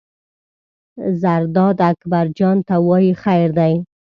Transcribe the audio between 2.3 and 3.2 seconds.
جان ته وایي: